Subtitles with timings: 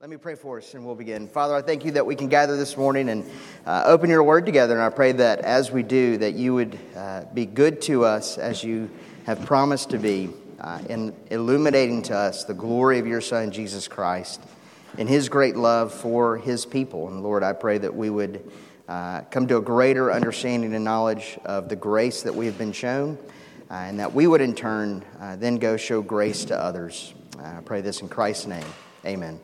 [0.00, 1.26] Let me pray for us and we'll begin.
[1.26, 3.28] Father, I thank you that we can gather this morning and
[3.66, 4.74] uh, open your word together.
[4.74, 8.38] And I pray that as we do, that you would uh, be good to us
[8.38, 8.88] as you
[9.26, 10.30] have promised to be
[10.60, 14.40] uh, in illuminating to us the glory of your Son, Jesus Christ,
[14.98, 17.08] and his great love for his people.
[17.08, 18.48] And Lord, I pray that we would
[18.86, 22.70] uh, come to a greater understanding and knowledge of the grace that we have been
[22.70, 23.18] shown,
[23.68, 27.14] uh, and that we would in turn uh, then go show grace to others.
[27.42, 28.66] I pray this in Christ's name.
[29.04, 29.40] Amen.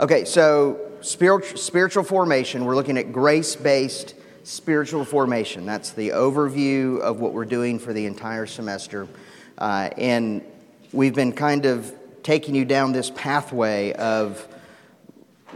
[0.00, 5.66] Okay, so spiritual, spiritual formation, we're looking at grace based spiritual formation.
[5.66, 9.06] That's the overview of what we're doing for the entire semester.
[9.58, 10.42] Uh, and
[10.94, 14.48] we've been kind of taking you down this pathway of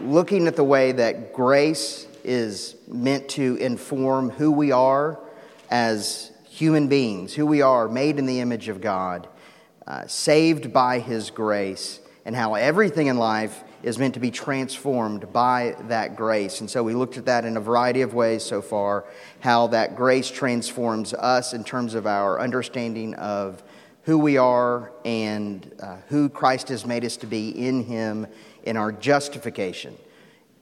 [0.03, 5.19] looking at the way that grace is meant to inform who we are
[5.71, 9.29] as human beings, who we are made in the image of God,
[9.87, 15.33] uh, saved by His grace, and how everything in life is meant to be transformed
[15.33, 16.61] by that grace.
[16.61, 19.05] And so we looked at that in a variety of ways so far,
[19.41, 23.63] how that grace transforms us in terms of our understanding of
[24.03, 28.27] who we are and uh, who Christ has made us to be in Him
[28.63, 29.97] in our justification.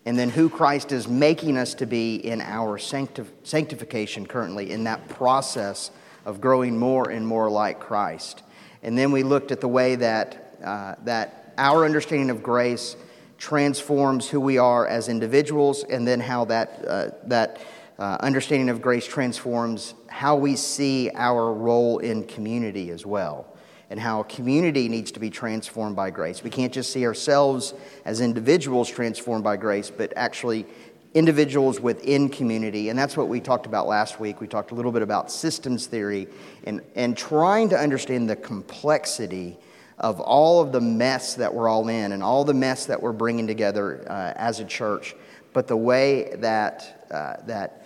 [0.07, 4.85] And then who Christ is making us to be in our sanctif- sanctification currently, in
[4.85, 5.91] that process
[6.27, 8.43] of growing more and more like Christ.
[8.83, 12.97] And then we looked at the way that, uh, that our understanding of grace
[13.45, 17.61] transforms who we are as individuals, and then how that, uh, that
[17.99, 23.47] uh, understanding of grace transforms how we see our role in community as well,
[23.91, 26.43] and how community needs to be transformed by grace.
[26.43, 27.75] We can't just see ourselves
[28.07, 30.65] as individuals transformed by grace, but actually
[31.13, 32.89] individuals within community.
[32.89, 34.41] And that's what we talked about last week.
[34.41, 36.29] We talked a little bit about systems theory
[36.65, 39.59] and, and trying to understand the complexity
[39.99, 43.13] of all of the mess that we're all in and all the mess that we're
[43.13, 45.15] bringing together uh, as a church,
[45.53, 47.85] but the way that, uh, that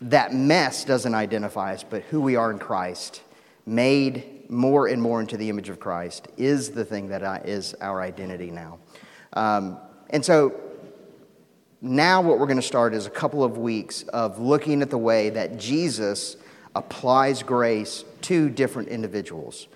[0.00, 3.22] that mess doesn't identify us, but who we are in Christ,
[3.64, 8.00] made more and more into the image of Christ, is the thing that is our
[8.00, 8.78] identity now.
[9.32, 9.78] Um,
[10.10, 10.60] and so
[11.80, 14.98] now what we're going to start is a couple of weeks of looking at the
[14.98, 16.36] way that Jesus
[16.74, 19.66] applies grace to different individuals.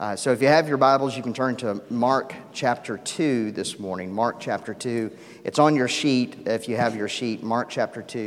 [0.00, 3.78] Uh, so if you have your Bibles, you can turn to Mark chapter 2 this
[3.78, 4.12] morning.
[4.12, 5.08] Mark chapter 2.
[5.44, 8.18] It's on your sheet if you have your sheet, Mark chapter 2.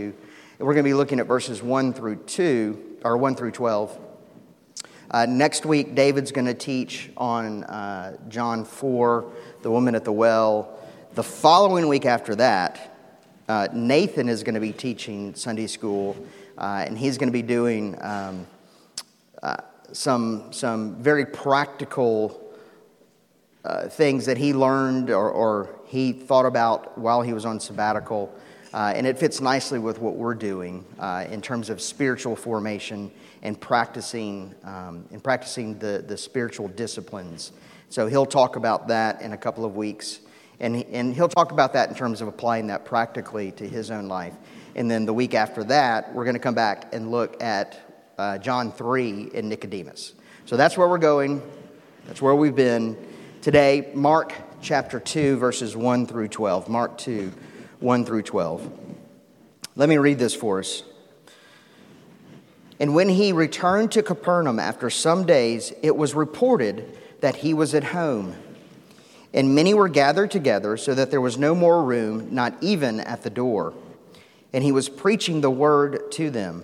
[0.60, 4.00] And we're going to be looking at verses 1 through 2, or 1 through 12.
[5.12, 9.30] Uh, next week, David's going to teach on uh, John 4,
[9.62, 10.80] the woman at the well.
[11.16, 12.96] The following week after that,
[13.50, 16.16] uh, Nathan is going to be teaching Sunday school,
[16.58, 17.98] uh, and he's going to be doing.
[18.02, 18.48] Um,
[19.44, 19.58] uh,
[19.92, 22.44] some, some very practical
[23.64, 28.34] uh, things that he learned or, or, he thought about while he was on sabbatical.
[28.74, 33.10] Uh, and it fits nicely with what we're doing uh, in terms of spiritual formation
[33.42, 37.54] and practicing, um, and practicing the, the spiritual disciplines.
[37.90, 40.20] So he'll talk about that in a couple of weeks.
[40.60, 43.92] And, he, and he'll talk about that in terms of applying that practically to his
[43.92, 44.34] own life.
[44.76, 47.87] And then the week after that, we're going to come back and look at
[48.18, 50.14] uh, John 3 in Nicodemus.
[50.46, 51.42] So that's where we're going.
[52.08, 52.98] That's where we've been.
[53.42, 56.68] Today, Mark chapter 2, verses 1 through 12.
[56.68, 57.32] Mark 2,
[57.80, 58.72] 1 through 12.
[59.76, 60.84] Let me read this for us.
[62.80, 67.74] And when he returned to Capernaum after some days, it was reported that he was
[67.76, 68.36] at home.
[69.34, 73.24] And many were gathered together, so that there was no more room, not even at
[73.24, 73.74] the door.
[74.54, 76.64] And he was preaching the word to them.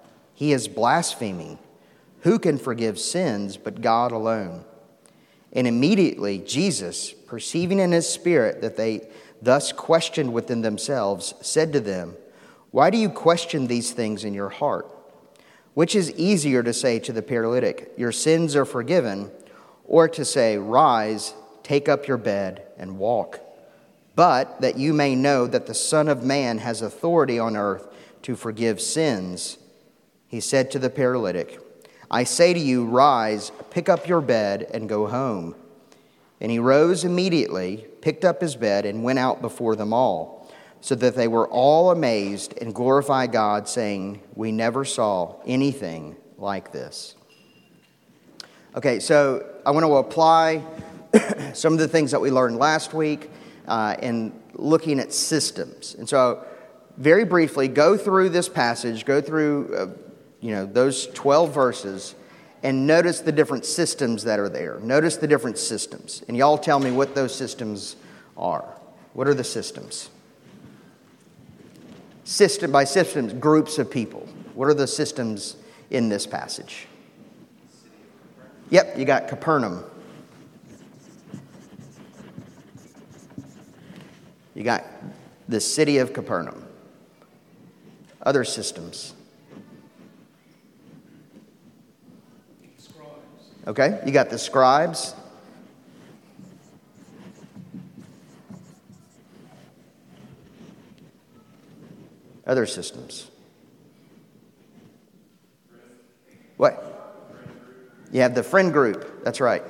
[0.41, 1.59] He is blaspheming.
[2.21, 4.65] Who can forgive sins but God alone?
[5.53, 9.07] And immediately Jesus, perceiving in his spirit that they
[9.39, 12.15] thus questioned within themselves, said to them,
[12.71, 14.87] Why do you question these things in your heart?
[15.75, 19.29] Which is easier to say to the paralytic, Your sins are forgiven,
[19.85, 23.39] or to say, Rise, take up your bed, and walk?
[24.15, 27.87] But that you may know that the Son of Man has authority on earth
[28.23, 29.59] to forgive sins
[30.31, 31.59] he said to the paralytic,
[32.09, 35.55] I say to you, rise, pick up your bed, and go home.
[36.39, 40.95] And he rose immediately, picked up his bed, and went out before them all, so
[40.95, 47.15] that they were all amazed and glorified God, saying, We never saw anything like this.
[48.75, 50.63] Okay, so I want to apply
[51.53, 53.29] some of the things that we learned last week
[53.67, 55.93] uh, in looking at systems.
[55.95, 56.45] And so,
[56.97, 60.10] very briefly, go through this passage, go through, uh,
[60.41, 62.15] you know, those 12 verses
[62.63, 64.79] and notice the different systems that are there.
[64.79, 66.23] Notice the different systems.
[66.27, 67.95] And y'all tell me what those systems
[68.37, 68.65] are.
[69.13, 70.09] What are the systems?
[72.23, 74.27] System by systems, groups of people.
[74.53, 75.55] What are the systems
[75.89, 76.87] in this passage?
[78.69, 79.83] Yep, you got Capernaum.
[84.53, 84.85] You got
[85.49, 86.63] the city of Capernaum.
[88.21, 89.15] Other systems.
[93.67, 95.13] Okay, you got the scribes.
[102.45, 103.29] Other systems.
[106.57, 106.83] What?
[108.11, 109.23] You have the friend group.
[109.23, 109.63] That's right.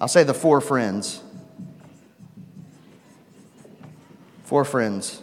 [0.00, 1.22] I'll say the four friends.
[4.44, 5.22] Four friends.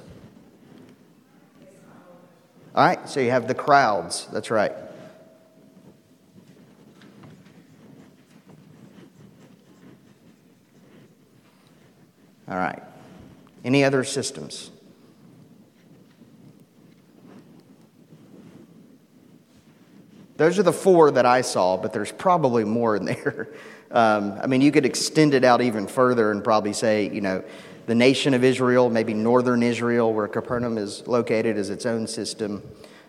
[2.73, 4.27] All right, so you have the crowds.
[4.31, 4.73] That's right.
[12.49, 12.81] All right.
[13.63, 14.71] Any other systems?
[20.37, 23.49] Those are the four that I saw, but there's probably more in there.
[23.91, 27.43] Um, I mean, you could extend it out even further and probably say, you know,
[27.87, 32.63] the nation of Israel, maybe northern Israel, where Capernaum is located, is its own system.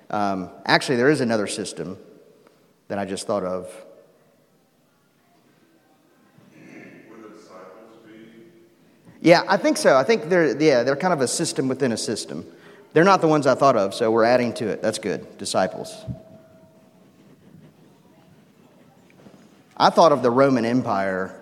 [0.08, 1.98] Um, actually, there is another system
[2.88, 3.70] that I just thought of.
[9.20, 9.96] Yeah, I think so.
[9.96, 12.46] I think they're yeah, they're kind of a system within a system.
[12.92, 14.82] They're not the ones I thought of, so we're adding to it.
[14.82, 15.38] That's good.
[15.38, 16.04] Disciples.
[19.76, 21.36] I thought of the Roman Empire.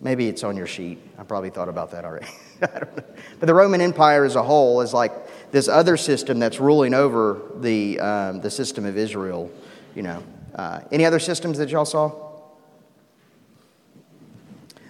[0.00, 0.98] Maybe it's on your sheet.
[1.18, 2.28] I probably thought about that already.
[2.60, 5.12] but the Roman Empire as a whole is like
[5.50, 9.50] this other system that's ruling over the, um, the system of Israel.
[9.94, 10.22] You know,
[10.54, 12.25] uh, any other systems that y'all saw?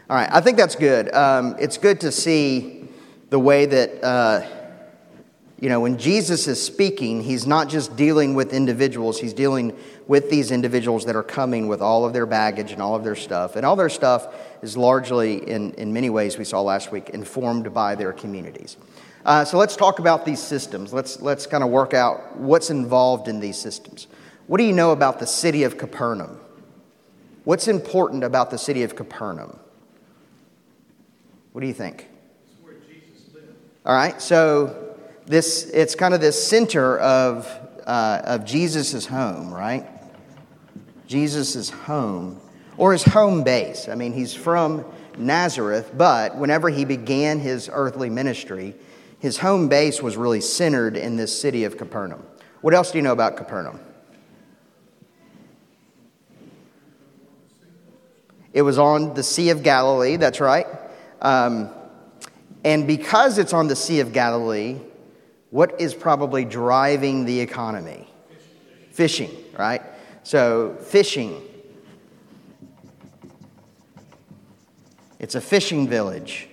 [0.09, 1.13] All right, I think that's good.
[1.13, 2.89] Um, it's good to see
[3.31, 4.47] the way that, uh,
[5.59, 9.77] you know, when Jesus is speaking, he's not just dealing with individuals, he's dealing
[10.07, 13.17] with these individuals that are coming with all of their baggage and all of their
[13.17, 13.57] stuff.
[13.57, 14.33] And all their stuff
[14.63, 18.77] is largely, in, in many ways, we saw last week, informed by their communities.
[19.25, 20.93] Uh, so let's talk about these systems.
[20.93, 24.07] Let's, let's kind of work out what's involved in these systems.
[24.47, 26.39] What do you know about the city of Capernaum?
[27.43, 29.59] What's important about the city of Capernaum?
[31.57, 32.07] What do you think?
[33.87, 34.95] All right, so
[35.25, 37.47] this it's kind of this center of
[37.87, 39.89] uh, of Jesus's home, right?
[41.07, 42.43] Jesus's home
[42.77, 43.89] or his home base.
[43.89, 44.85] I mean, he's from
[45.17, 48.75] Nazareth, but whenever he began his earthly ministry,
[49.19, 52.23] his home base was really centered in this city of Capernaum.
[52.61, 53.81] What else do you know about Capernaum?
[58.53, 60.67] It was on the Sea of Galilee, that's right.
[61.23, 61.71] Um,
[62.65, 64.79] and because it's on the Sea of Galilee,
[65.51, 68.09] what is probably driving the economy?
[68.91, 69.83] Fishing, right?
[70.23, 71.41] So, fishing.
[75.19, 76.49] It's a fishing village.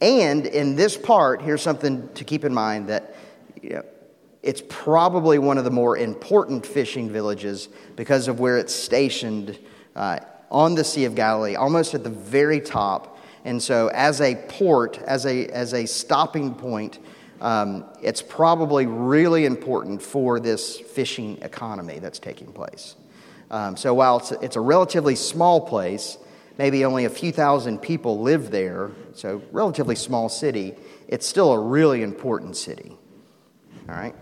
[0.00, 3.14] And in this part, here's something to keep in mind that
[3.62, 3.84] you know,
[4.42, 9.58] it's probably one of the more important fishing villages because of where it's stationed
[9.94, 13.18] uh, on the Sea of Galilee, almost at the very top.
[13.44, 16.98] And so, as a port, as a, as a stopping point,
[17.40, 22.96] um, it's probably really important for this fishing economy that's taking place.
[23.50, 26.18] Um, so, while it's a, it's a relatively small place,
[26.58, 30.74] maybe only a few thousand people live there, so relatively small city,
[31.06, 32.96] it's still a really important city.
[33.88, 34.14] All right?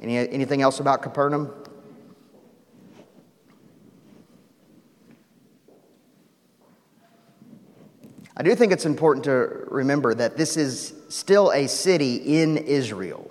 [0.00, 1.52] Any, anything else about Capernaum?
[8.38, 13.30] I do think it's important to remember that this is still a city in Israel.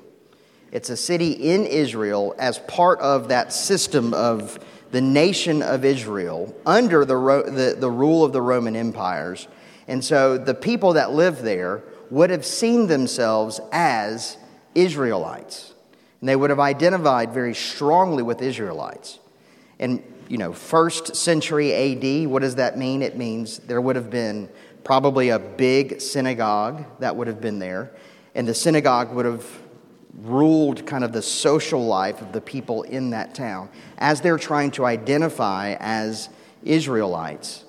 [0.71, 4.57] It's a city in Israel as part of that system of
[4.89, 9.47] the nation of Israel under the, the, the rule of the Roman empires.
[9.87, 14.37] And so the people that live there would have seen themselves as
[14.73, 15.73] Israelites.
[16.19, 19.19] And they would have identified very strongly with Israelites.
[19.77, 23.03] And you know, first century AD, what does that mean?
[23.03, 24.49] It means there would have been
[24.85, 27.91] probably a big synagogue that would have been there,
[28.35, 29.45] and the synagogue would have
[30.21, 34.71] ruled kind of the social life of the people in that town as they're trying
[34.71, 36.29] to identify as
[36.63, 37.65] Israelites.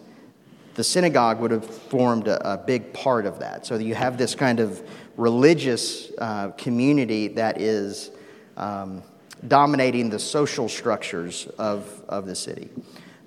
[0.74, 3.66] The synagogue would have formed a, a big part of that.
[3.66, 8.10] So you have this kind of religious uh, community that is
[8.56, 9.02] um,
[9.48, 12.68] dominating the social structures of, of the city.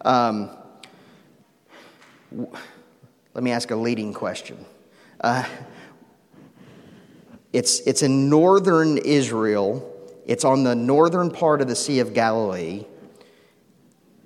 [0.06, 0.52] Um,
[3.40, 4.66] let me ask a leading question.
[5.22, 5.46] Uh,
[7.54, 9.96] it's, it's in northern Israel,
[10.28, 12.84] it's on the northern part of the Sea of Galilee,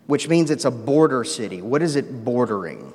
[0.08, 1.62] which means it's a border city.
[1.62, 2.92] What is it bordering?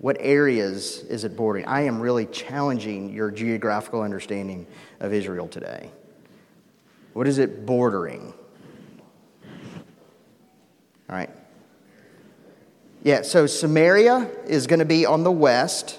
[0.00, 1.64] What areas is it bordering?
[1.64, 4.66] I am really challenging your geographical understanding
[5.00, 5.90] of Israel today.
[7.14, 8.34] What is it bordering?
[11.08, 11.30] All right.
[13.02, 15.98] Yeah, so Samaria is going to be on the west.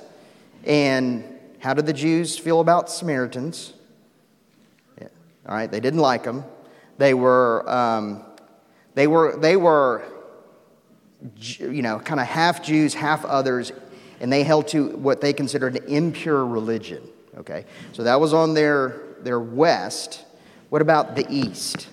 [0.66, 1.24] And
[1.60, 3.74] how did the Jews feel about Samaritans?
[5.00, 5.08] Yeah.
[5.48, 6.44] All right, they didn't like them.
[6.98, 8.24] They were, um,
[8.96, 10.04] they were, they were,
[11.40, 13.72] you know, kind of half Jews, half others,
[14.20, 17.02] and they held to what they considered an impure religion.
[17.38, 20.26] Okay, so that was on their their west.
[20.70, 21.88] What about the east?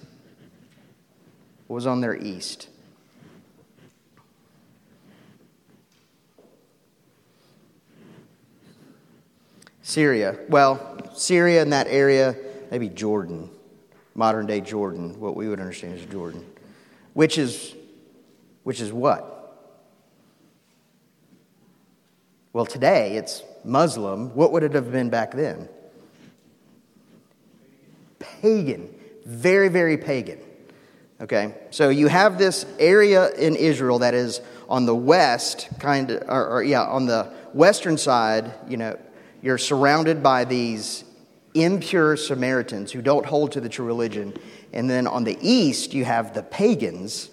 [1.66, 2.68] What was on their east?
[9.86, 10.36] Syria.
[10.48, 12.34] Well, Syria in that area,
[12.72, 13.48] maybe Jordan,
[14.16, 16.44] modern day Jordan, what we would understand as Jordan,
[17.14, 17.72] which is,
[18.64, 19.32] which is what?
[22.52, 24.34] Well, today it's Muslim.
[24.34, 25.68] What would it have been back then?
[28.18, 28.92] Pagan.
[29.24, 30.40] Very, very pagan.
[31.20, 36.28] Okay, so you have this area in Israel that is on the west, kind of,
[36.28, 38.98] or, or yeah, on the western side, you know,
[39.46, 41.04] you're surrounded by these
[41.54, 44.36] impure Samaritans who don't hold to the true religion.
[44.72, 47.30] And then on the east, you have the pagans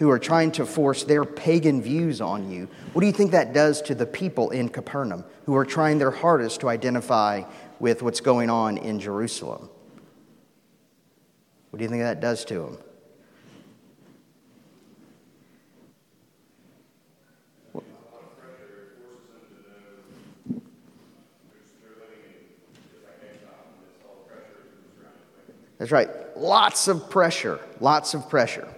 [0.00, 2.68] who are trying to force their pagan views on you.
[2.92, 6.10] What do you think that does to the people in Capernaum who are trying their
[6.10, 7.44] hardest to identify
[7.78, 9.70] with what's going on in Jerusalem?
[11.70, 12.78] What do you think that does to them?
[25.82, 26.08] That's right.
[26.36, 27.58] Lots of pressure.
[27.80, 28.68] Lots of pressure.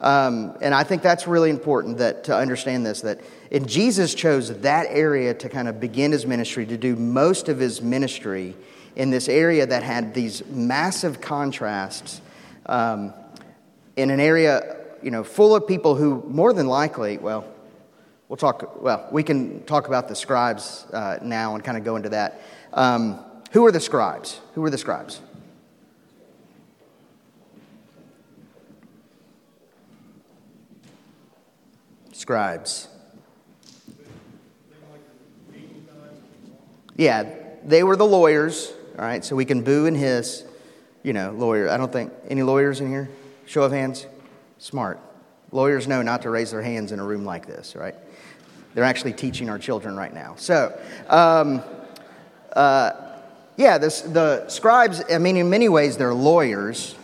[0.00, 4.60] Um, and I think that's really important that to understand this that and Jesus chose
[4.60, 8.54] that area to kind of begin his ministry, to do most of his ministry
[8.94, 12.20] in this area that had these massive contrasts
[12.66, 13.12] um,
[13.96, 17.44] in an area, you know, full of people who more than likely, well,
[18.28, 21.96] we'll talk, well, we can talk about the scribes uh, now and kind of go
[21.96, 22.40] into that.
[22.72, 23.18] Um,
[23.50, 24.38] who are the scribes?
[24.54, 25.20] Who are the scribes?
[32.14, 32.88] Scribes.
[36.96, 37.28] Yeah,
[37.64, 40.44] they were the lawyers, all right, so we can boo and hiss,
[41.02, 41.68] you know, lawyer.
[41.68, 43.10] I don't think, any lawyers in here?
[43.46, 44.06] Show of hands?
[44.58, 45.00] Smart.
[45.50, 47.96] Lawyers know not to raise their hands in a room like this, right?
[48.74, 50.34] They're actually teaching our children right now.
[50.36, 50.78] So,
[51.08, 51.62] um,
[52.52, 52.92] uh,
[53.56, 56.94] yeah, this, the scribes, I mean, in many ways, they're lawyers.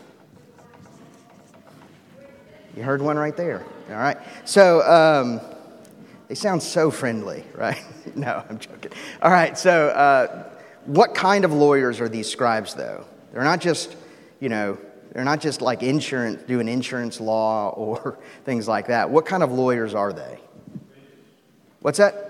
[2.77, 3.65] You heard one right there.
[3.89, 4.17] All right.
[4.45, 5.41] So um,
[6.29, 7.83] they sound so friendly, right?
[8.15, 8.93] no, I'm joking.
[9.23, 9.59] All right.
[9.59, 10.45] So uh,
[10.87, 13.05] what kind of lawyers are these scribes, though?
[13.33, 13.97] They're not just,
[14.39, 14.79] you know,
[15.12, 19.11] they're not just like insurance, doing insurance law or things like that.
[19.11, 20.39] What kind of lawyers are they?
[21.81, 22.27] What's that?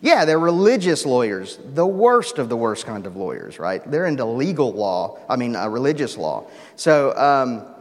[0.00, 3.82] Yeah, they're religious lawyers, the worst of the worst kind of lawyers, right?
[3.90, 6.44] They're into legal law, I mean, uh, religious law.
[6.76, 7.73] So, um,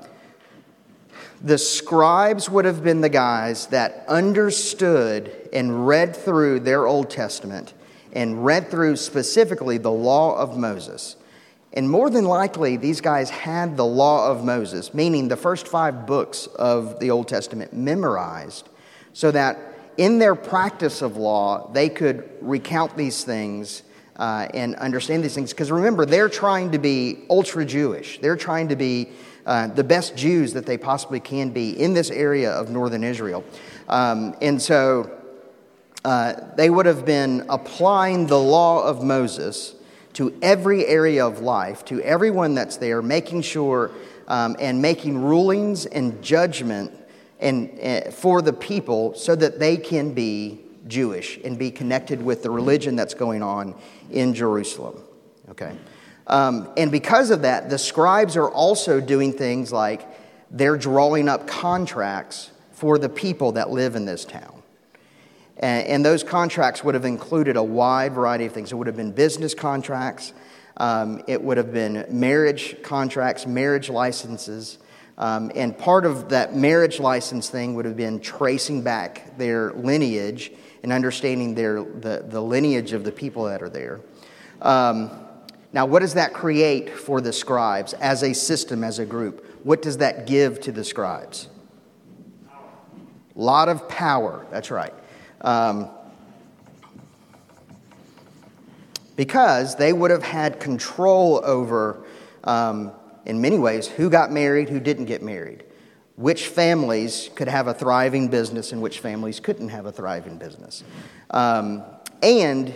[1.44, 7.74] the scribes would have been the guys that understood and read through their Old Testament
[8.14, 11.18] and read through specifically the law of Moses.
[11.74, 16.06] And more than likely, these guys had the law of Moses, meaning the first five
[16.06, 18.70] books of the Old Testament memorized,
[19.12, 19.60] so that
[19.98, 23.84] in their practice of law, they could recount these things
[24.16, 25.52] uh, and understand these things.
[25.52, 29.10] Because remember, they're trying to be ultra Jewish, they're trying to be
[29.46, 33.44] uh, the best Jews that they possibly can be in this area of northern Israel.
[33.90, 35.12] Um, and so
[36.06, 39.76] uh, they would have been applying the law of Moses
[40.14, 43.92] to every area of life, to everyone that's there, making sure
[44.28, 46.92] um, and making rulings and judgment
[47.40, 52.44] and uh, for the people so that they can be Jewish and be connected with
[52.44, 53.76] the religion that's going on
[54.12, 55.02] in Jerusalem.
[55.50, 55.76] Okay?
[56.28, 60.08] Um, and because of that, the scribes are also doing things like
[60.52, 64.62] they're drawing up contracts for the people that live in this town.
[65.58, 68.72] And, and those contracts would have included a wide variety of things.
[68.72, 70.34] It would have been business contracts,
[70.78, 74.80] um, it would have been marriage contracts, marriage licenses.
[75.16, 80.52] Um, and part of that marriage license thing would have been tracing back their lineage
[80.82, 84.02] and understanding their, the, the lineage of the people that are there.
[84.62, 85.12] Um,
[85.74, 89.44] now, what does that create for the scribes as a system, as a group?
[89.64, 91.50] What does that give to the scribes?
[92.48, 94.94] A lot of power, that's right.
[95.42, 95.90] Um,
[99.16, 102.06] because they would have had control over,
[102.44, 102.92] um,
[103.26, 105.64] in many ways, who got married, who didn't get married,
[106.18, 110.84] which families could have a thriving business and which families couldn't have a thriving business.
[111.32, 111.84] Um,
[112.22, 112.72] and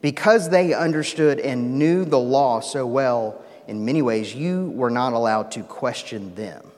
[0.00, 5.12] because they understood and knew the law so well, in many ways, you were not
[5.12, 6.70] allowed to question them.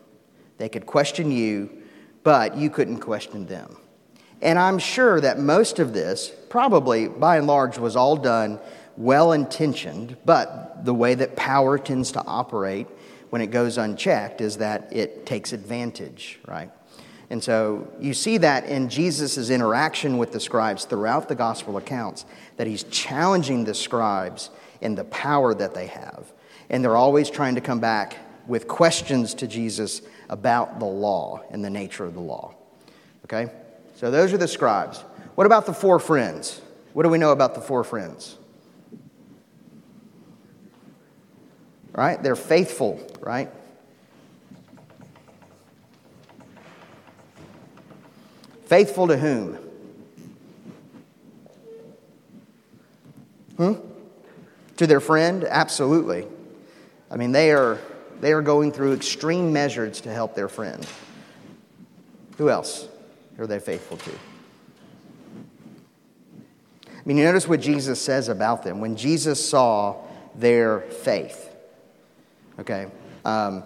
[0.59, 1.71] They could question you,
[2.23, 3.77] but you couldn't question them.
[4.41, 8.59] And I'm sure that most of this, probably by and large, was all done
[8.97, 12.89] well intentioned, but the way that power tends to operate
[13.31, 16.71] when it goes unchecked is that it takes advantage, right?
[17.33, 22.27] And so you see that in Jesus' interaction with the scribes throughout the gospel accounts,
[22.59, 24.51] that he's challenging the scribes
[24.83, 26.31] in the power that they have.
[26.69, 31.65] And they're always trying to come back with questions to Jesus about the law and
[31.65, 32.55] the nature of the law.
[33.25, 33.51] Okay?
[33.97, 34.99] So those are the scribes.
[35.35, 36.61] What about the four friends?
[36.93, 38.37] What do we know about the four friends?
[41.93, 42.23] Right?
[42.23, 43.51] They're faithful, right?
[48.73, 49.59] Faithful to whom?
[53.59, 53.75] Hmm?
[54.79, 55.45] To their friend?
[55.45, 56.27] Absolutely.
[57.11, 57.79] I mean, they are,
[58.23, 60.89] they are going through extreme measures to help their friend.
[62.39, 62.89] Who else
[63.39, 64.11] are they faithful to?
[66.87, 68.81] I mean, you notice what Jesus says about them.
[68.81, 70.03] When Jesus saw
[70.35, 71.55] their faith,
[72.59, 72.87] okay?
[73.27, 73.65] Um,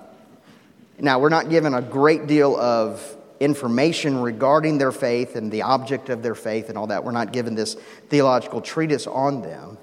[0.99, 6.09] now, we're not given a great deal of information regarding their faith and the object
[6.09, 7.05] of their faith and all that.
[7.05, 7.75] We're not given this
[8.09, 9.79] theological treatise on them.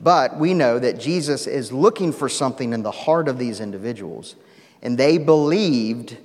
[0.00, 4.36] But we know that Jesus is looking for something in the heart of these individuals,
[4.82, 6.18] and they believed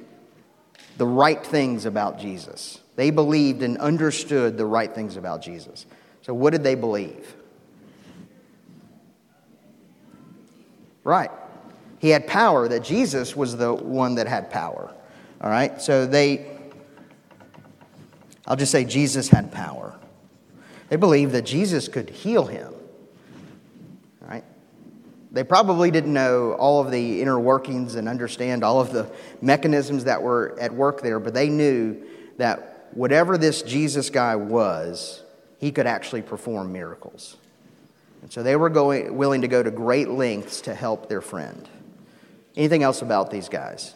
[0.98, 2.80] the right things about Jesus.
[2.96, 5.86] They believed and understood the right things about Jesus.
[6.22, 7.34] So, what did they believe?
[11.04, 11.32] Right.
[12.00, 14.94] He had power, that Jesus was the one that had power.
[15.40, 15.82] All right?
[15.82, 16.46] So, they
[18.48, 19.98] I'll just say Jesus had power.
[20.90, 22.74] They believed that Jesus could heal him.
[24.20, 24.44] Right?
[25.32, 29.10] They probably didn't know all of the inner workings and understand all of the
[29.42, 32.02] mechanisms that were at work there, but they knew
[32.38, 35.24] that whatever this Jesus guy was,
[35.60, 37.38] he could actually perform miracles.
[38.22, 41.70] And so they were going, willing to go to great lengths to help their friend.
[42.56, 43.96] Anything else about these guys?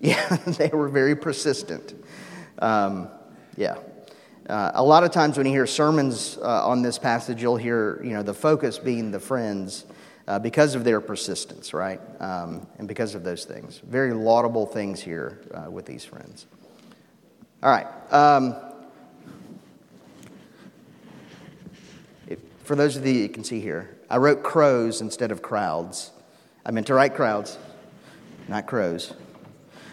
[0.00, 1.94] Yeah, they were very persistent.
[2.60, 3.08] Um,
[3.56, 3.76] yeah.
[4.48, 8.00] Uh, a lot of times when you hear sermons uh, on this passage, you'll hear
[8.02, 9.84] you know, the focus being the friends
[10.26, 12.00] uh, because of their persistence, right?
[12.20, 13.80] Um, and because of those things.
[13.86, 16.46] Very laudable things here uh, with these friends.
[17.62, 17.86] All right.
[18.12, 18.54] Um,
[22.62, 26.10] for those of you you can see here, I wrote crows instead of crowds.
[26.64, 27.58] I meant to write crowds,
[28.46, 29.14] not crows.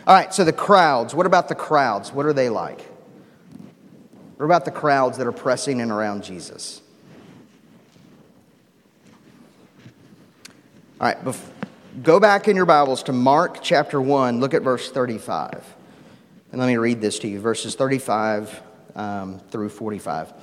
[0.07, 1.15] All right, so the crowds.
[1.15, 2.11] What about the crowds?
[2.11, 2.81] What are they like?
[4.37, 6.81] What about the crowds that are pressing in around Jesus?
[11.01, 11.49] All right, bef-
[12.03, 15.75] go back in your Bibles to Mark chapter 1, look at verse 35.
[16.51, 18.61] And let me read this to you verses 35
[18.95, 20.33] um, through 45.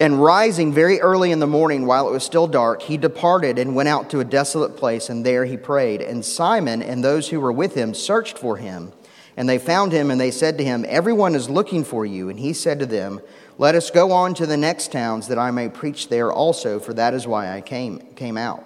[0.00, 3.74] And rising very early in the morning while it was still dark, he departed and
[3.74, 6.00] went out to a desolate place, and there he prayed.
[6.00, 8.94] And Simon and those who were with him searched for him.
[9.36, 12.30] And they found him, and they said to him, Everyone is looking for you.
[12.30, 13.20] And he said to them,
[13.58, 16.94] Let us go on to the next towns, that I may preach there also, for
[16.94, 18.64] that is why I came, came out.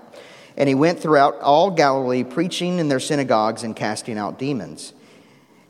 [0.56, 4.92] And he went throughout all Galilee, preaching in their synagogues and casting out demons.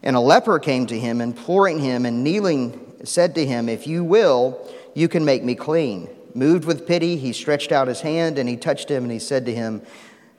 [0.02, 4.04] And a leper came to him, imploring him, and kneeling, said to him, If you
[4.04, 6.08] will, you can make me clean.
[6.34, 9.46] Moved with pity, he stretched out his hand and he touched him and he said
[9.46, 9.82] to him,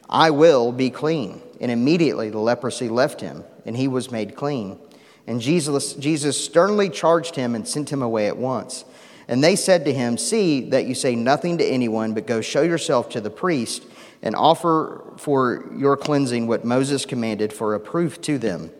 [0.10, 1.42] I will be clean.
[1.62, 4.78] And immediately the leprosy left him, and he was made clean.
[5.26, 8.86] And Jesus, Jesus sternly charged him and sent him away at once.
[9.28, 12.62] And they said to him, See that you say nothing to anyone, but go show
[12.62, 13.84] yourself to the priest
[14.22, 18.72] and offer for your cleansing what Moses commanded for a proof to them.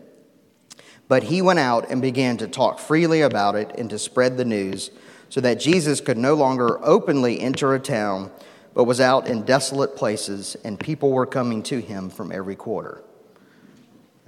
[1.08, 4.44] But he went out and began to talk freely about it and to spread the
[4.44, 4.90] news,
[5.28, 8.30] so that Jesus could no longer openly enter a town,
[8.74, 13.02] but was out in desolate places, and people were coming to him from every quarter.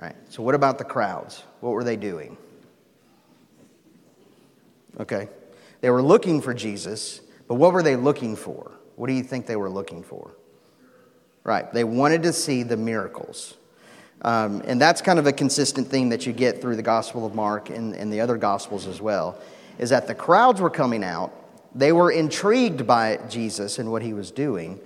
[0.01, 1.43] All right, so what about the crowds?
[1.61, 2.37] What were they doing?
[5.01, 5.29] Okay,
[5.81, 8.73] they were looking for Jesus, but what were they looking for?
[8.97, 10.33] What do you think they were looking for?
[11.45, 13.55] Right, they wanted to see the miracles.
[14.23, 17.35] Um, and that's kind of a consistent theme that you get through the Gospel of
[17.35, 19.39] Mark and, and the other Gospels as well,
[19.79, 21.33] is that the crowds were coming out.
[21.75, 24.81] They were intrigued by Jesus and what he was doing.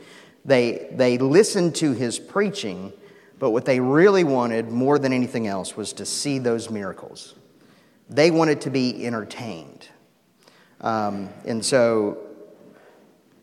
[0.44, 2.92] They, they listened to his preaching,
[3.38, 7.34] but what they really wanted more than anything else was to see those miracles.
[8.10, 9.88] They wanted to be entertained.
[10.80, 12.18] Um, and so,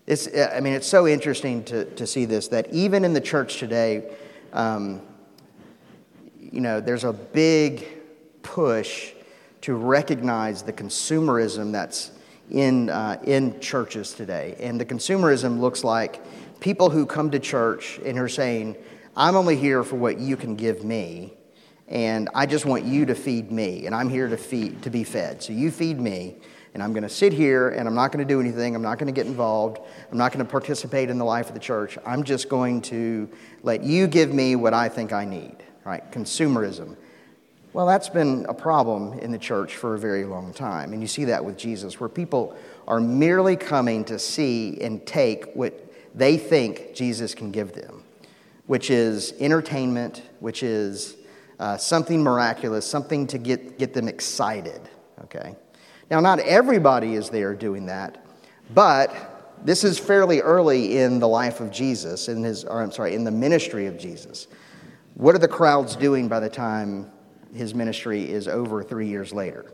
[0.05, 3.57] it's, I mean, it's so interesting to, to see this that even in the church
[3.57, 4.11] today,
[4.51, 5.01] um,
[6.37, 7.87] you know, there's a big
[8.41, 9.13] push
[9.61, 12.11] to recognize the consumerism that's
[12.49, 14.55] in, uh, in churches today.
[14.59, 16.21] And the consumerism looks like
[16.59, 18.75] people who come to church and are saying,
[19.15, 21.33] I'm only here for what you can give me,
[21.87, 25.03] and I just want you to feed me, and I'm here to, feed, to be
[25.03, 25.43] fed.
[25.43, 26.37] So you feed me,
[26.73, 28.75] and I'm going to sit here, and I'm not going to do anything.
[28.75, 29.79] I'm not going to get involved.
[30.11, 31.97] I'm not going to participate in the life of the church.
[32.05, 33.29] I'm just going to
[33.63, 36.11] let you give me what I think I need right?
[36.11, 36.95] Consumerism.
[37.71, 40.91] Well, that's been a problem in the church for a very long time.
[40.91, 45.53] And you see that with Jesus, where people are merely coming to see and take
[45.53, 48.03] what they think Jesus can give them,
[48.65, 51.17] which is entertainment, which is
[51.59, 54.81] uh, something miraculous, something to get, get them excited,
[55.25, 55.55] okay?
[56.09, 58.25] Now, not everybody is there doing that,
[58.73, 63.13] but this is fairly early in the life of Jesus, in his, or I'm sorry,
[63.13, 64.47] in the ministry of Jesus.
[65.13, 67.11] What are the crowds doing by the time
[67.53, 69.65] his ministry is over three years later?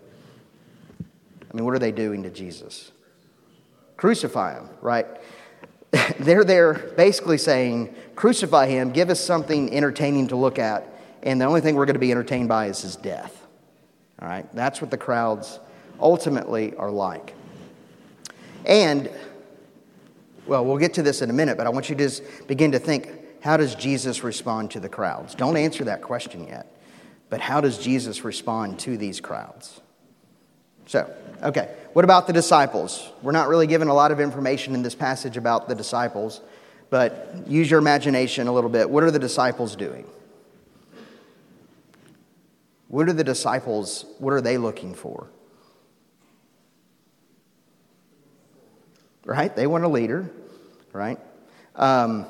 [1.00, 2.92] I mean, what are they doing to Jesus?
[3.98, 5.06] Crucify him, right?
[6.20, 10.88] They're there basically saying, Crucify him, give us something entertaining to look at,
[11.24, 13.46] and the only thing we're going to be entertained by is his death.
[14.22, 14.54] All right?
[14.54, 15.60] That's what the crowds
[16.00, 17.34] ultimately are like.
[18.66, 19.10] And,
[20.48, 22.72] well, we'll get to this in a minute, but I want you to just begin
[22.72, 23.10] to think
[23.42, 25.36] how does Jesus respond to the crowds?
[25.36, 26.66] Don't answer that question yet,
[27.30, 29.82] but how does Jesus respond to these crowds?
[30.88, 31.12] So,
[31.42, 33.12] okay, what about the disciples?
[33.22, 36.42] We're not really given a lot of information in this passage about the disciples,
[36.90, 38.90] but use your imagination a little bit.
[38.90, 40.06] What are the disciples doing?
[42.88, 45.28] What are the disciples, what are they looking for?
[49.26, 49.54] Right?
[49.56, 50.30] They want a leader,
[50.94, 51.20] right?
[51.76, 52.28] Um,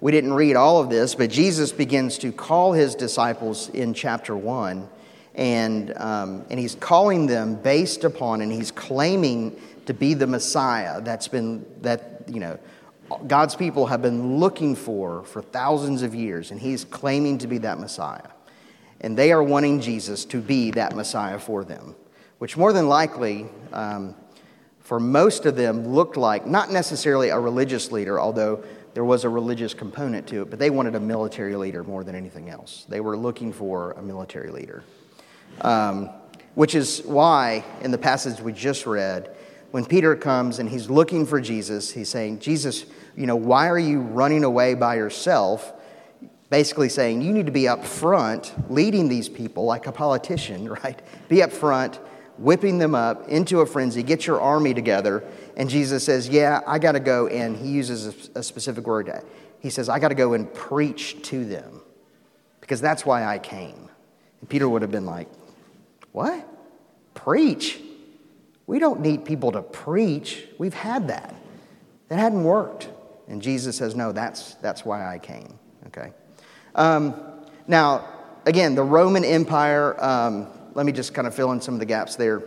[0.00, 4.36] we didn't read all of this, but Jesus begins to call his disciples in chapter
[4.36, 4.88] 1,
[5.34, 11.00] and, um, and he's calling them based upon, and he's claiming to be the Messiah
[11.00, 12.58] that's been, that, you know,
[13.26, 17.58] God's people have been looking for for thousands of years, and he's claiming to be
[17.58, 18.28] that Messiah.
[19.00, 21.96] And they are wanting Jesus to be that Messiah for them,
[22.38, 24.14] which more than likely, um,
[24.80, 28.62] for most of them, looked like not necessarily a religious leader, although
[28.94, 32.14] there was a religious component to it, but they wanted a military leader more than
[32.14, 32.86] anything else.
[32.88, 34.82] They were looking for a military leader.
[35.60, 36.10] Um,
[36.54, 39.34] which is why, in the passage we just read,
[39.70, 42.84] when Peter comes and he's looking for Jesus, he's saying, Jesus,
[43.16, 45.72] you know, why are you running away by yourself?
[46.50, 51.00] Basically saying, you need to be up front leading these people like a politician, right?
[51.28, 52.00] Be up front,
[52.38, 55.22] whipping them up into a frenzy, get your army together,
[55.58, 57.26] and Jesus says, Yeah, I got to go.
[57.26, 59.10] And he uses a, a specific word.
[59.60, 61.82] He says, I got to go and preach to them
[62.60, 63.90] because that's why I came.
[64.40, 65.28] And Peter would have been like,
[66.12, 66.48] What?
[67.14, 67.80] Preach?
[68.68, 70.46] We don't need people to preach.
[70.58, 71.34] We've had that.
[72.08, 72.88] That hadn't worked.
[73.26, 75.58] And Jesus says, No, that's, that's why I came.
[75.88, 76.12] Okay?
[76.76, 77.20] Um,
[77.66, 78.08] now,
[78.46, 81.86] again, the Roman Empire, um, let me just kind of fill in some of the
[81.86, 82.42] gaps there.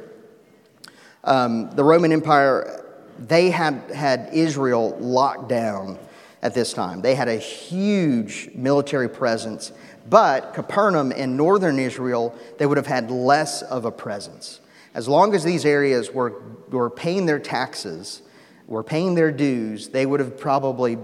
[1.24, 2.81] Um, the Roman Empire
[3.28, 6.00] they had had Israel locked down
[6.42, 7.02] at this time.
[7.02, 9.72] They had a huge military presence,
[10.10, 14.60] but Capernaum in northern Israel, they would have had less of a presence.
[14.94, 18.22] As long as these areas were, were paying their taxes,
[18.68, 20.96] were paying their dues, they would have probably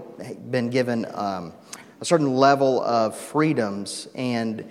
[0.49, 1.53] been given um,
[2.01, 4.65] a certain level of freedoms and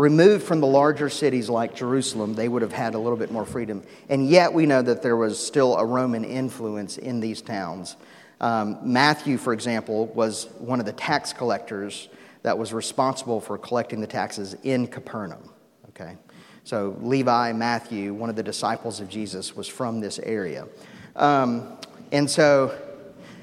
[0.00, 3.44] removed from the larger cities like Jerusalem, they would have had a little bit more
[3.44, 3.82] freedom.
[4.08, 7.96] And yet, we know that there was still a Roman influence in these towns.
[8.40, 12.08] Um, Matthew, for example, was one of the tax collectors
[12.42, 15.50] that was responsible for collecting the taxes in Capernaum.
[15.90, 16.16] Okay?
[16.64, 20.66] So, Levi, Matthew, one of the disciples of Jesus, was from this area.
[21.14, 21.76] Um,
[22.10, 22.74] and so,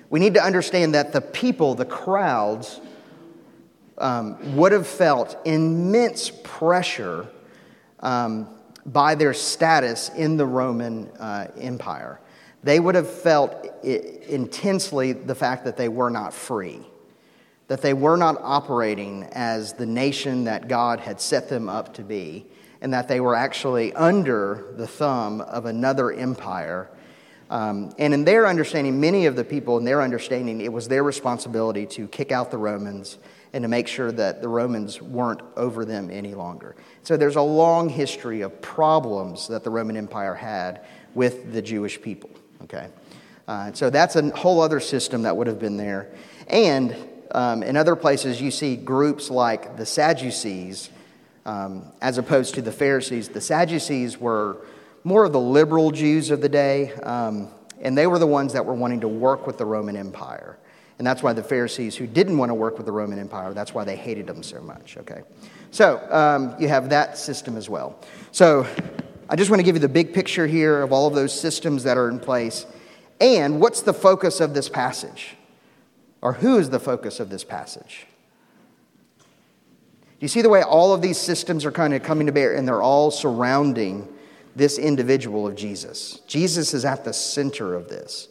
[0.09, 2.79] we need to understand that the people, the crowds,
[3.97, 7.27] um, would have felt immense pressure
[7.99, 8.47] um,
[8.85, 12.19] by their status in the Roman uh, Empire.
[12.63, 16.79] They would have felt intensely the fact that they were not free,
[17.67, 22.03] that they were not operating as the nation that God had set them up to
[22.03, 22.45] be,
[22.81, 26.89] and that they were actually under the thumb of another empire.
[27.49, 31.03] Um, and in their understanding, many of the people in their understanding, it was their
[31.03, 33.17] responsibility to kick out the Romans
[33.53, 36.75] and to make sure that the Romans weren't over them any longer.
[37.03, 42.01] So there's a long history of problems that the Roman Empire had with the Jewish
[42.01, 42.29] people.
[42.63, 42.87] Okay?
[43.47, 46.13] Uh, so that's a whole other system that would have been there.
[46.47, 46.95] And
[47.31, 50.89] um, in other places, you see groups like the Sadducees
[51.47, 53.29] um, as opposed to the Pharisees.
[53.29, 54.57] The Sadducees were
[55.03, 57.47] more of the liberal Jews of the day, um,
[57.79, 60.57] and they were the ones that were wanting to work with the Roman Empire.
[60.97, 63.73] And that's why the Pharisees, who didn't want to work with the Roman Empire, that's
[63.73, 65.21] why they hated them so much, okay?
[65.69, 67.99] So um, you have that system as well.
[68.31, 68.65] So
[69.29, 71.83] I just want to give you the big picture here of all of those systems
[71.83, 72.65] that are in place.
[73.21, 75.35] And what's the focus of this passage?
[76.21, 78.07] Or who is the focus of this passage?
[79.17, 82.55] Do you see the way all of these systems are kind of coming to bear
[82.55, 84.07] and they're all surrounding
[84.55, 86.21] this individual of Jesus?
[86.25, 88.29] Jesus is at the center of this.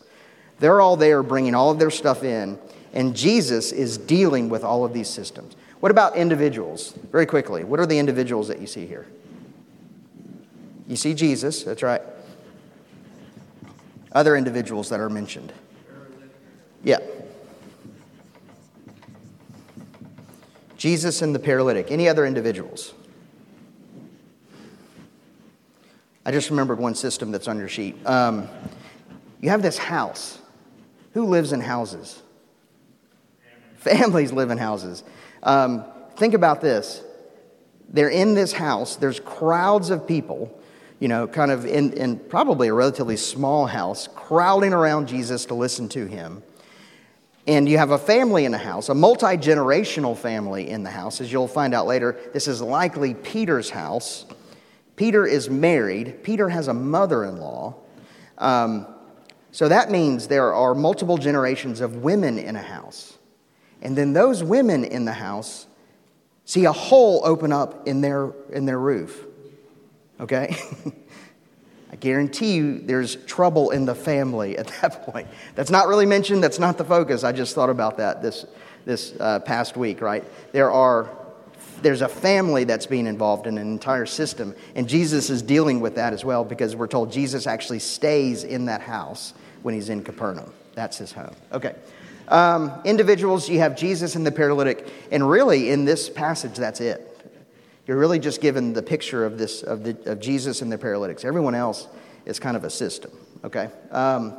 [0.59, 2.59] They're all there bringing all of their stuff in,
[2.93, 5.55] and Jesus is dealing with all of these systems.
[5.81, 6.93] What about individuals?
[7.13, 9.07] Very quickly, what are the individuals that you see here?
[10.89, 12.01] You see Jesus, that's right.
[14.13, 15.53] Other individuals that are mentioned.
[16.83, 16.99] Yeah.
[20.77, 21.91] Jesus and the paralytic.
[21.91, 22.95] Any other individuals?
[26.25, 27.95] I just remembered one system that's on your sheet.
[28.07, 28.49] Um,
[29.41, 30.39] you have this house.
[31.17, 32.21] Who lives in houses?
[33.77, 35.03] Families live in houses.
[35.43, 35.83] Um,
[36.17, 37.03] think about this.
[37.89, 40.61] They're in this house, there's crowds of people,
[41.01, 45.55] you know, kind of in, in probably a relatively small house, crowding around Jesus to
[45.55, 46.43] listen to him.
[47.47, 51.23] And you have a family in the house, a multi generational family in the house.
[51.23, 54.27] As you'll find out later, this is likely Peter's house.
[54.97, 57.75] Peter is married, Peter has a mother in law.
[58.37, 58.87] Um,
[59.57, 63.17] so that means there are multiple generations of women in a house.
[63.81, 65.67] And then those women in the house
[66.45, 69.19] see a hole open up in their, in their roof.
[70.21, 70.55] Okay?
[71.91, 75.27] I guarantee you there's trouble in the family at that point.
[75.55, 77.25] That's not really mentioned, that's not the focus.
[77.25, 78.45] I just thought about that this,
[78.85, 80.23] this uh, past week, right?
[80.53, 81.09] There are
[81.81, 85.97] there's a family that's being involved in an entire system, and Jesus is dealing with
[85.97, 89.35] that as well because we're told Jesus actually stays in that house
[89.67, 90.53] when he's in Capernaum.
[90.77, 91.35] That's his home.
[91.53, 91.75] Okay.
[92.29, 97.03] Um, individuals, you have Jesus and the paralytic, and really in this passage, that's it.
[97.85, 101.25] You're really just given the picture of this of, the, of Jesus and the paralytics.
[101.25, 101.89] Everyone else
[102.27, 103.11] is kind of a system.
[103.43, 103.69] Okay.
[103.91, 104.37] Um,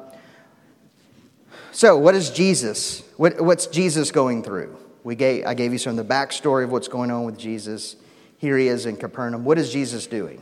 [1.73, 3.03] so, what is Jesus?
[3.17, 4.77] What, what's Jesus going through?
[5.03, 7.97] We gave, I gave you some of the backstory of what's going on with Jesus.
[8.37, 9.43] Here he is in Capernaum.
[9.43, 10.41] What is Jesus doing?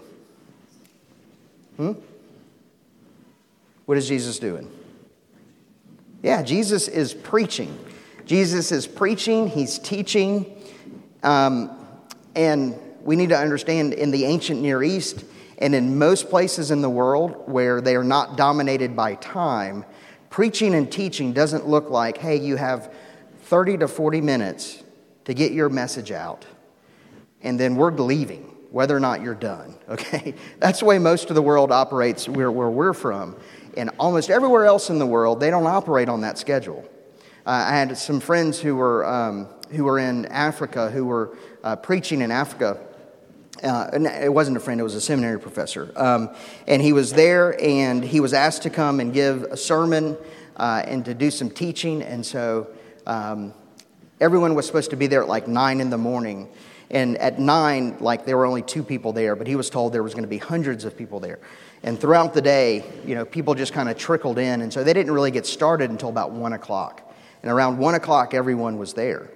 [1.77, 1.93] Hmm?
[3.85, 4.71] What is Jesus doing?
[6.23, 7.77] Yeah, Jesus is preaching.
[8.25, 10.59] Jesus is preaching, he's teaching.
[11.21, 11.77] Um,
[12.35, 15.23] and we need to understand in the ancient Near East
[15.59, 19.85] and in most places in the world where they are not dominated by time,
[20.29, 22.93] preaching and teaching doesn't look like, hey, you have
[23.43, 24.83] 30 to 40 minutes
[25.25, 26.45] to get your message out,
[27.41, 30.33] and then we're leaving, whether or not you're done, okay?
[30.59, 33.35] That's the way most of the world operates where, where we're from.
[33.77, 36.87] And almost everywhere else in the world, they don't operate on that schedule.
[37.45, 41.75] Uh, I had some friends who were, um, who were in Africa who were uh,
[41.75, 42.79] preaching in Africa.
[43.63, 45.91] Uh, it wasn't a friend, it was a seminary professor.
[45.95, 46.29] Um,
[46.67, 50.17] and he was there and he was asked to come and give a sermon
[50.57, 52.01] uh, and to do some teaching.
[52.01, 52.67] And so
[53.05, 53.53] um,
[54.19, 56.49] everyone was supposed to be there at like nine in the morning.
[56.91, 60.03] And at nine, like there were only two people there, but he was told there
[60.03, 61.39] was going to be hundreds of people there.
[61.83, 64.61] And throughout the day, you know, people just kind of trickled in.
[64.61, 67.13] And so they didn't really get started until about one o'clock.
[67.43, 69.29] And around one o'clock, everyone was there.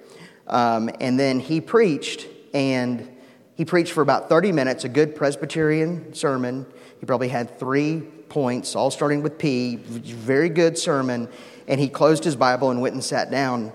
[0.47, 3.07] Um, and then he preached, and
[3.55, 6.65] he preached for about 30 minutes, a good Presbyterian sermon.
[6.99, 11.29] He probably had three points, all starting with P, very good sermon.
[11.67, 13.71] And he closed his Bible and went and sat down.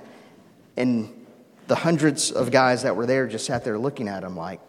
[0.77, 1.24] And
[1.67, 4.61] the hundreds of guys that were there just sat there looking at him like,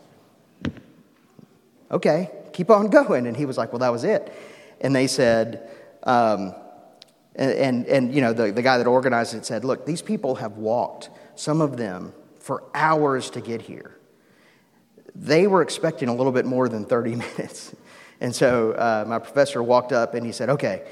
[1.92, 3.28] okay, keep on going.
[3.28, 4.34] And he was like, well, that was it.
[4.82, 5.70] And they said,
[6.04, 6.54] um,
[7.36, 10.36] and, and, and, you know, the, the guy that organized it said, look, these people
[10.36, 13.98] have walked, some of them, for hours to get here.
[15.14, 17.76] They were expecting a little bit more than 30 minutes.
[18.22, 20.84] And so uh, my professor walked up and he said, okay,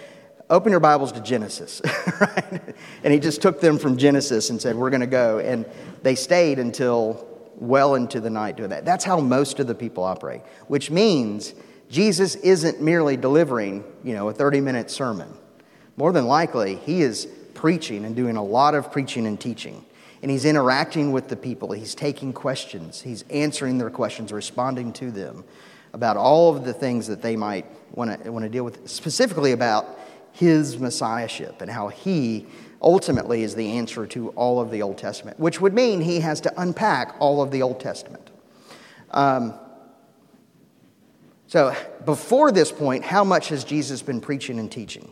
[0.53, 1.81] open your Bibles to Genesis,
[2.21, 2.75] right?
[3.03, 5.39] And he just took them from Genesis and said, we're going to go.
[5.39, 5.65] And
[6.03, 8.85] they stayed until well into the night doing that.
[8.85, 11.55] That's how most of the people operate, which means
[11.89, 15.33] Jesus isn't merely delivering, you know, a 30 minute sermon.
[15.97, 19.83] More than likely, he is preaching and doing a lot of preaching and teaching.
[20.21, 21.71] And he's interacting with the people.
[21.71, 23.01] He's taking questions.
[23.01, 25.43] He's answering their questions, responding to them
[25.93, 29.51] about all of the things that they might want to, want to deal with, specifically
[29.51, 29.99] about
[30.33, 32.45] his messiahship and how he
[32.81, 36.41] ultimately is the answer to all of the Old Testament, which would mean he has
[36.41, 38.29] to unpack all of the Old Testament.
[39.11, 39.53] Um,
[41.47, 45.09] so, before this point, how much has Jesus been preaching and teaching?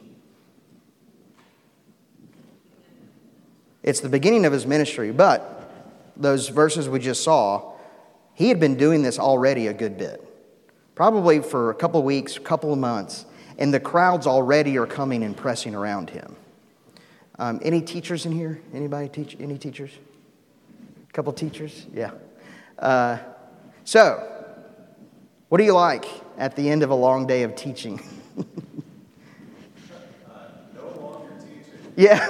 [3.84, 5.72] It's the beginning of his ministry, but
[6.18, 7.74] those verses we just saw,
[8.34, 10.28] he had been doing this already a good bit.
[10.96, 13.26] Probably for a couple of weeks, a couple of months,
[13.62, 16.36] and the crowds already are coming and pressing around him.
[17.38, 18.60] Um, any teachers in here?
[18.74, 19.38] Anybody teach?
[19.39, 19.91] Any teachers?
[21.08, 21.86] A couple teachers?
[21.93, 22.12] Yeah.
[22.80, 23.19] Uh,
[23.84, 24.28] so,
[25.50, 26.06] what do you like
[26.39, 28.02] at the end of a long day of teaching?
[31.97, 32.26] Yeah.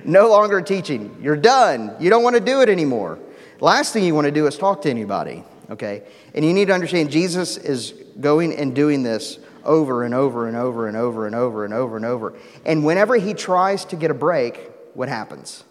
[0.04, 1.14] no longer teaching.
[1.20, 1.94] You're done.
[2.00, 3.18] You don't want to do it anymore.
[3.60, 6.04] Last thing you want to do is talk to anybody, okay?
[6.32, 10.56] And you need to understand Jesus is going and doing this over and over and
[10.56, 12.34] over and over and over and over and over.
[12.64, 15.64] And whenever he tries to get a break, what happens?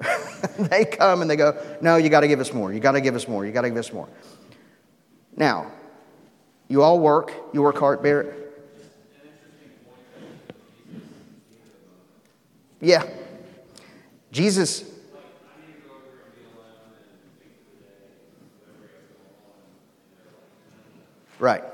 [0.58, 2.72] they come and they go, No, you got to give us more.
[2.72, 3.46] You got to give us more.
[3.46, 4.08] You got to give us more.
[5.36, 5.72] Now,
[6.68, 7.32] you all work.
[7.52, 8.38] You work hard, Barrett.
[12.80, 13.08] Yeah.
[14.32, 14.91] Jesus.
[21.42, 21.64] Right.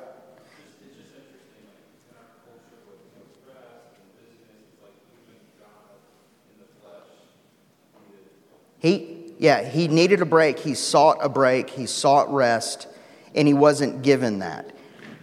[8.79, 10.59] He, yeah, he needed a break.
[10.59, 11.69] He sought a break.
[11.69, 12.89] He sought rest,
[13.35, 14.75] and he wasn't given that.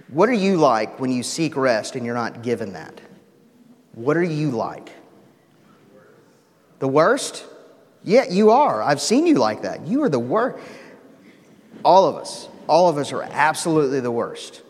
[0.09, 3.01] What are you like when you seek rest and you're not given that?
[3.93, 4.91] What are you like?
[6.77, 7.45] The worst?
[8.03, 8.83] Yeah, you are.
[8.83, 9.87] I've seen you like that.
[9.87, 10.63] You are the worst.
[11.83, 14.61] All of us, all of us are absolutely the worst.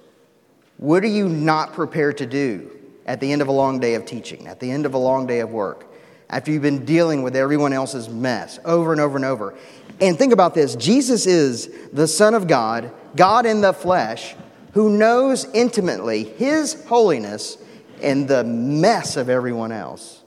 [0.78, 2.72] What are you not prepared to do
[3.06, 5.28] at the end of a long day of teaching, at the end of a long
[5.28, 5.88] day of work,
[6.30, 9.56] after you've been dealing with everyone else's mess over and over and over?
[10.02, 14.36] And think about this Jesus is the Son of God, God in the flesh,
[14.74, 17.58] who knows intimately His holiness
[18.02, 20.22] and the mess of everyone else,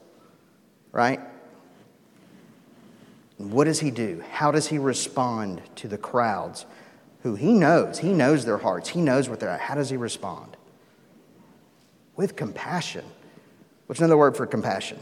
[0.91, 1.19] right?
[3.39, 4.21] what does he do?
[4.31, 6.65] How does he respond to the crowds
[7.21, 7.99] who he knows?
[7.99, 9.59] He knows their hearts, he knows what they're at.
[9.59, 10.55] How does he respond?
[12.15, 13.05] With compassion.
[13.87, 14.99] What's another word for compassion?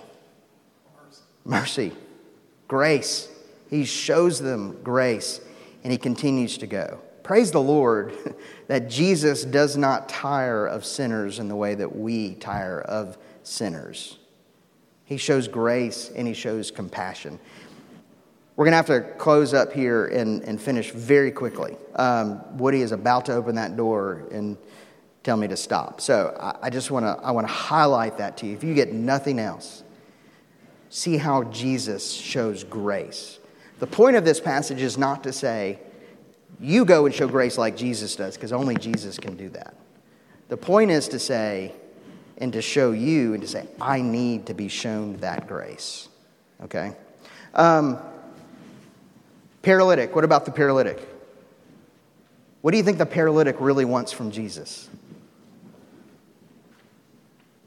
[0.95, 1.21] Mercy.
[1.45, 1.91] Mercy.
[2.67, 3.29] Grace.
[3.69, 5.41] He shows them grace
[5.83, 6.99] and he continues to go.
[7.23, 8.17] Praise the Lord
[8.67, 14.17] that Jesus does not tire of sinners in the way that we tire of sinners.
[15.03, 17.39] He shows grace and he shows compassion.
[18.57, 21.77] We're going to have to close up here and, and finish very quickly.
[21.95, 24.57] Um, Woody is about to open that door and
[25.21, 26.01] tell me to stop.
[26.01, 28.55] So I, I just want to I want to highlight that to you.
[28.55, 29.83] If you get nothing else,
[30.89, 33.37] see how Jesus shows grace.
[33.77, 35.79] The point of this passage is not to say,
[36.59, 39.75] you go and show grace like Jesus does, because only Jesus can do that.
[40.47, 41.73] The point is to say,
[42.39, 46.09] and to show you, and to say, I need to be shown that grace.
[46.63, 46.95] Okay?
[47.53, 47.99] Um,
[49.67, 50.15] Paralytic.
[50.15, 50.97] What about the paralytic?
[52.61, 54.89] What do you think the paralytic really wants from Jesus?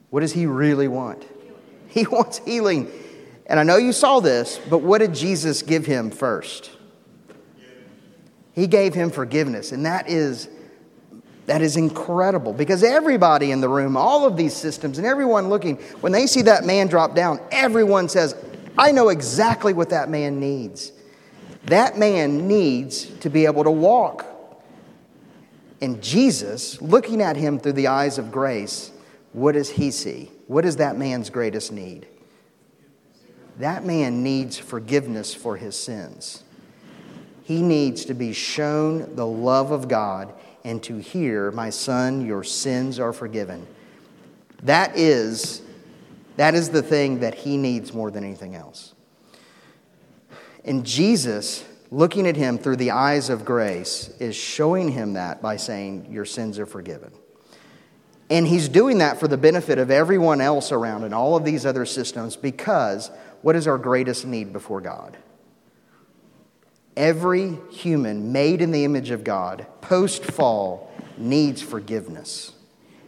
[0.09, 1.27] What does he really want?
[1.89, 2.91] He wants healing.
[3.45, 6.71] And I know you saw this, but what did Jesus give him first?
[8.55, 9.71] He gave him forgiveness.
[9.71, 10.49] And that is
[11.45, 15.77] that is incredible because everybody in the room, all of these systems and everyone looking,
[16.01, 18.35] when they see that man drop down, everyone says,
[18.79, 20.93] I know exactly what that man needs.
[21.71, 24.27] That man needs to be able to walk.
[25.81, 28.91] And Jesus, looking at him through the eyes of grace,
[29.33, 30.33] what does he see?
[30.49, 32.09] What is that man's greatest need?
[33.61, 36.43] That man needs forgiveness for his sins.
[37.45, 42.43] He needs to be shown the love of God and to hear, My son, your
[42.43, 43.65] sins are forgiven.
[44.65, 45.63] That is,
[46.37, 48.93] that is the thing that he needs more than anything else.
[50.65, 55.57] And Jesus, looking at him through the eyes of grace, is showing him that by
[55.57, 57.13] saying, Your sins are forgiven.
[58.31, 61.67] And he's doing that for the benefit of everyone else around in all of these
[61.67, 63.11] other systems because
[63.43, 65.17] what is our greatest need before God?
[66.97, 72.53] Every human made in the image of God, post fall, needs forgiveness.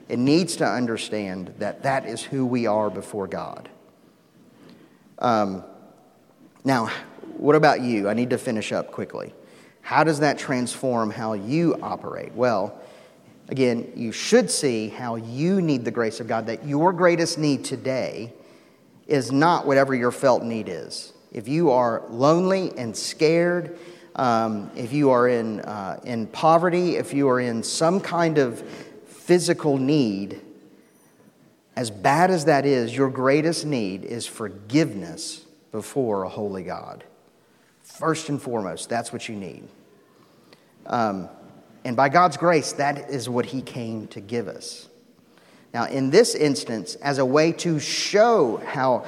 [0.08, 3.68] It needs to understand that that is who we are before God.
[5.18, 5.62] Um,
[6.64, 6.90] now,
[7.42, 8.08] what about you?
[8.08, 9.34] I need to finish up quickly.
[9.80, 12.32] How does that transform how you operate?
[12.34, 12.80] Well,
[13.48, 17.64] again, you should see how you need the grace of God, that your greatest need
[17.64, 18.32] today
[19.08, 21.12] is not whatever your felt need is.
[21.32, 23.76] If you are lonely and scared,
[24.14, 28.60] um, if you are in, uh, in poverty, if you are in some kind of
[29.06, 30.40] physical need,
[31.74, 37.02] as bad as that is, your greatest need is forgiveness before a holy God.
[37.98, 39.68] First and foremost, that's what you need.
[40.86, 41.28] Um,
[41.84, 44.88] and by God's grace, that is what He came to give us.
[45.74, 49.06] Now, in this instance, as a way to show how,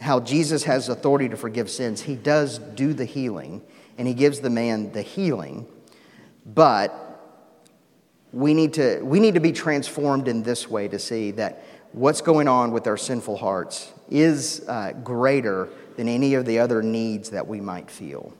[0.00, 3.62] how Jesus has authority to forgive sins, He does do the healing,
[3.96, 5.66] and He gives the man the healing.
[6.44, 6.94] But
[8.32, 12.20] we need to, we need to be transformed in this way to see that what's
[12.20, 17.30] going on with our sinful hearts is uh, greater than any of the other needs
[17.30, 18.32] that we might feel.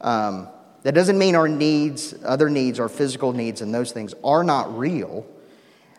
[0.00, 0.48] Um,
[0.82, 4.76] that doesn't mean our needs, other needs, our physical needs, and those things are not
[4.78, 5.26] real,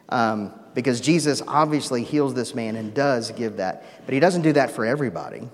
[0.09, 3.85] um, because Jesus obviously heals this man and does give that.
[4.05, 5.47] But he doesn't do that for everybody.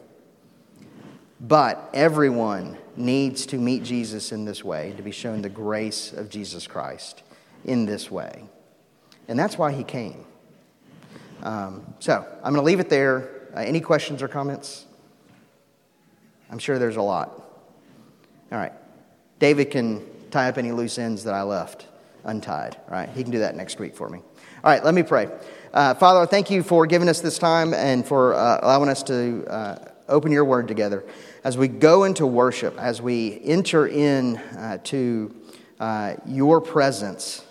[1.39, 6.29] But everyone needs to meet Jesus in this way, to be shown the grace of
[6.29, 7.21] Jesus Christ
[7.65, 8.45] in this way.
[9.27, 10.25] And that's why he came.
[11.43, 13.49] Um, so I'm going to leave it there.
[13.55, 14.85] Uh, any questions or comments?
[16.49, 17.29] I'm sure there's a lot.
[18.51, 18.73] All right.
[19.39, 21.87] David can tie up any loose ends that I left
[22.23, 22.75] untied.
[22.87, 23.09] All right.
[23.09, 24.19] He can do that next week for me.
[24.63, 24.83] All right.
[24.83, 25.29] Let me pray.
[25.73, 29.45] Uh, Father, thank you for giving us this time and for uh, allowing us to
[29.47, 29.77] uh,
[30.07, 31.03] open your word together.
[31.43, 35.35] As we go into worship, as we enter in uh, to
[35.79, 37.43] uh, your presence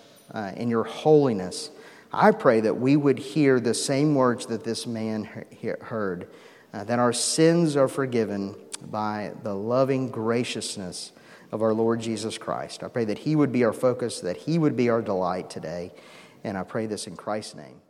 [0.55, 1.71] in your holiness,
[2.11, 5.45] I pray that we would hear the same words that this man
[5.81, 6.29] heard
[6.73, 8.55] uh, that our sins are forgiven
[8.89, 11.11] by the loving graciousness
[11.51, 12.83] of our Lord Jesus Christ.
[12.83, 15.91] I pray that He would be our focus, that He would be our delight today.
[16.43, 17.81] And I pray this in Christ's name.